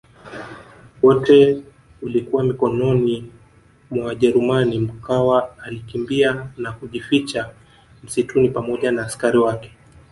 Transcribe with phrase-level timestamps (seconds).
[1.01, 1.63] wote
[2.01, 3.31] ulikuwa mikononi
[3.91, 7.49] mwa wajerumani Mkwawa alikimbia na kujificha
[8.03, 9.71] msituni pamoja na askari wake